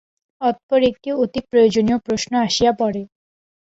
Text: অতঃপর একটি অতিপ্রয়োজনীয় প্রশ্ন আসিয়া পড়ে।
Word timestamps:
অতঃপর 0.41 0.79
একটি 0.91 1.09
অতিপ্রয়োজনীয় 1.23 1.97
প্রশ্ন 2.05 2.31
আসিয়া 2.47 2.71
পড়ে। 2.79 3.01